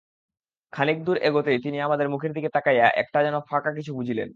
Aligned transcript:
খানিক 0.73 0.97
দূর 1.03 1.17
এগোতেই 1.21 1.59
তিনি 1.59 1.77
আমাদের 1.81 2.07
মুখের 2.09 2.31
দিকে 2.33 2.49
তাকাইয়া 2.49 2.85
একটা 2.95 3.19
যেন 3.23 3.35
ফাঁকা 3.49 3.71
কিছু 3.77 3.91
বুঝিলেন। 3.95 4.29